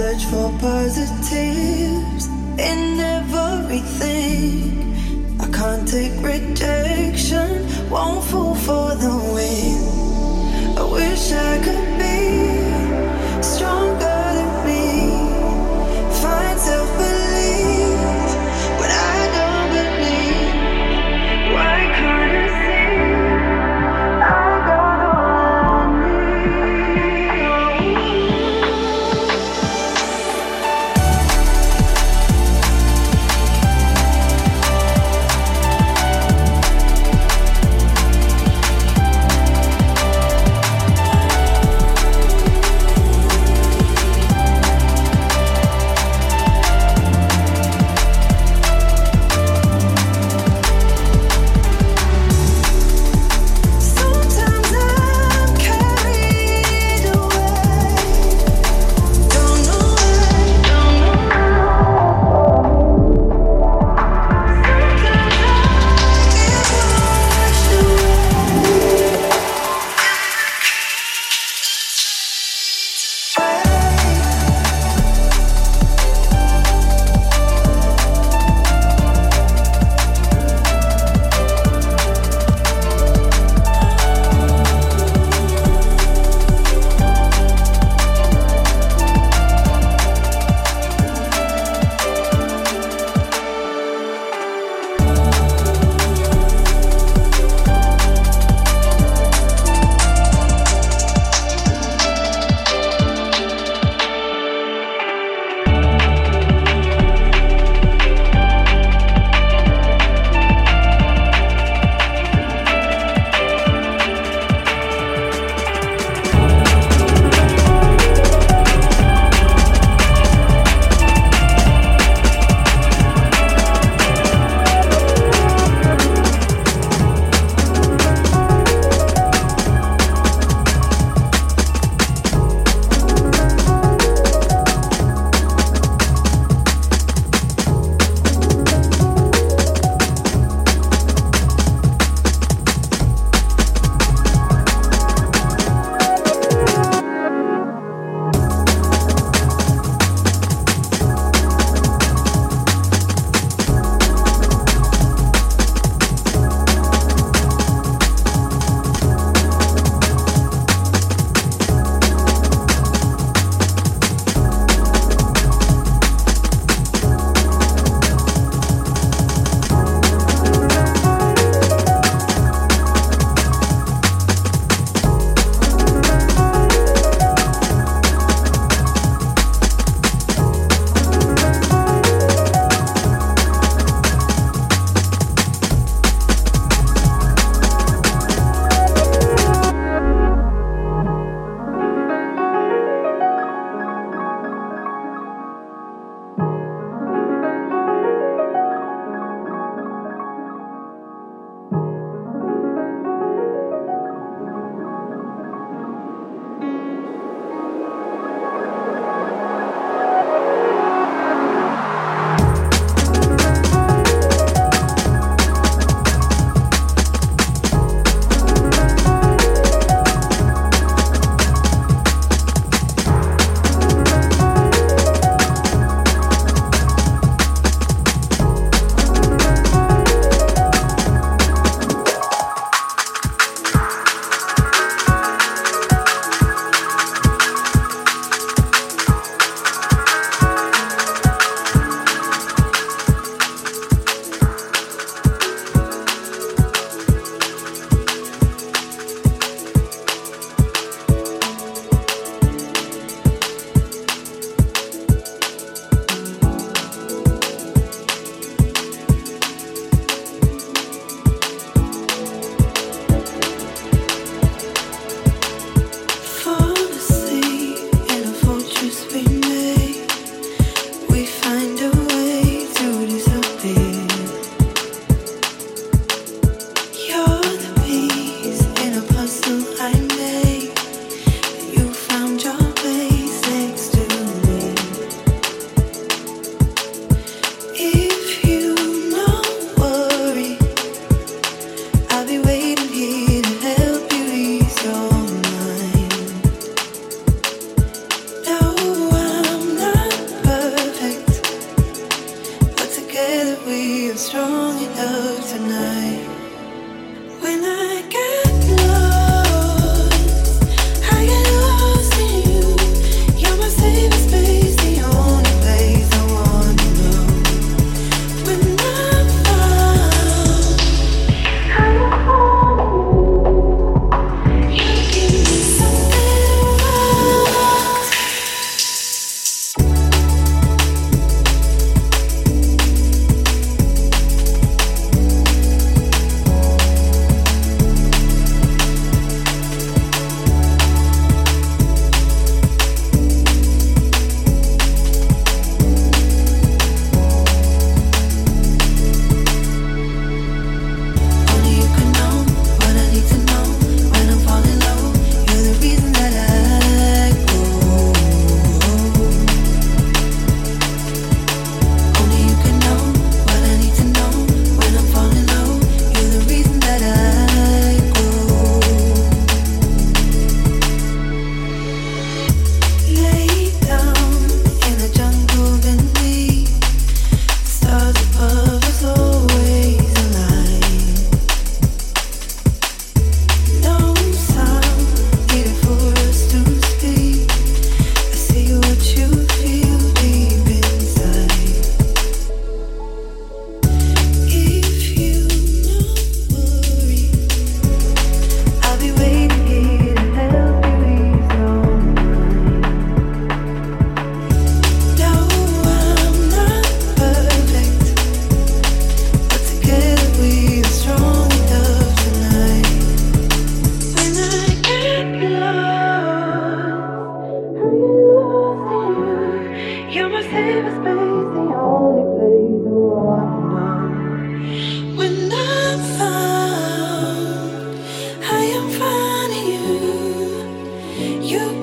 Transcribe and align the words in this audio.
Search 0.00 0.24
for 0.32 0.50
positives 0.60 2.26
in 2.56 2.98
everything. 3.18 4.62
I 5.38 5.46
can't 5.52 5.86
take 5.86 6.14
rejection. 6.22 7.66
Won't 7.90 8.24
fall 8.24 8.54
for 8.54 8.94
the 8.94 9.14
wind. 9.34 10.78
I 10.78 10.84
wish 10.90 11.32
I 11.32 11.58
could 11.64 11.98
be 11.98 12.09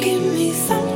give 0.08 0.24
me 0.24 0.54
some 0.54 0.87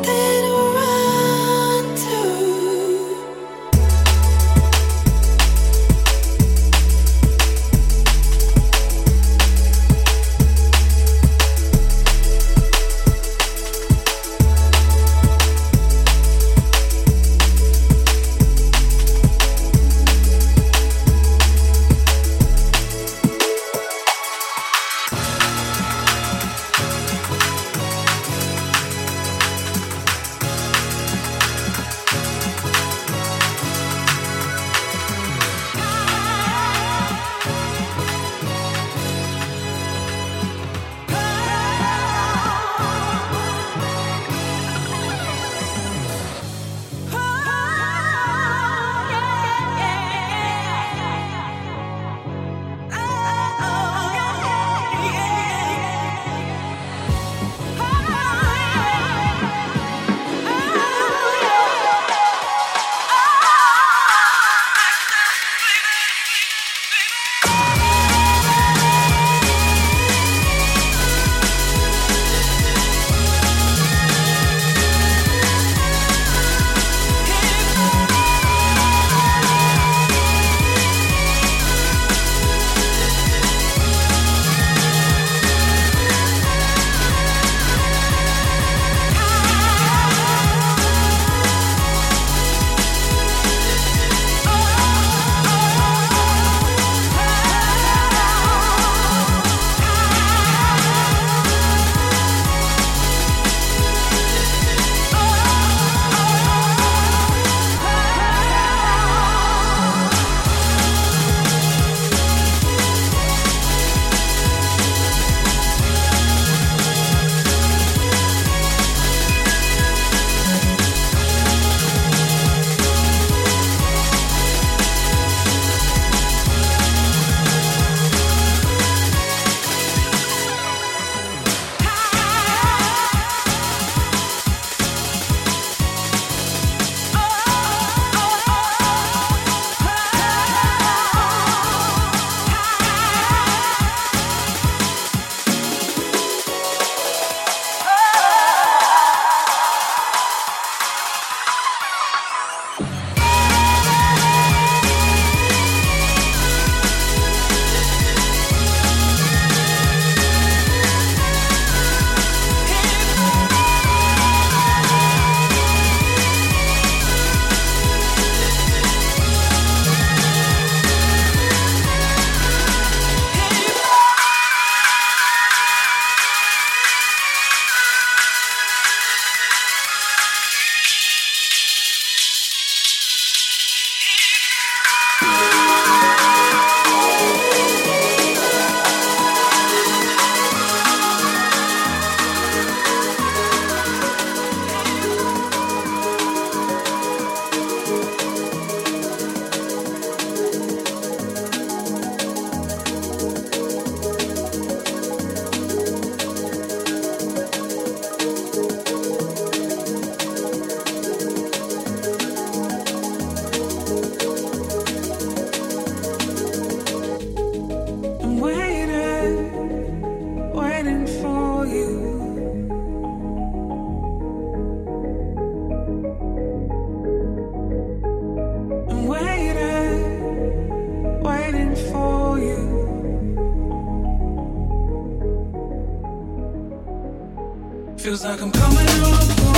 Feels 238.01 238.23
like 238.25 238.41
I'm 238.41 238.51
coming 238.51 238.87
home. 238.87 239.50